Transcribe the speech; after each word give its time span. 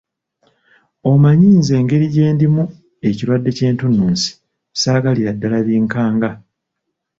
Omanyi 1.11 1.49
nze 1.59 1.73
engeri 1.79 2.05
gye 2.13 2.25
ndimu 2.33 2.63
ekirwadde 3.07 3.49
ky’entunnunsi 3.57 4.29
saagalira 4.81 5.31
ddala 5.35 5.59
binkanga. 5.67 6.29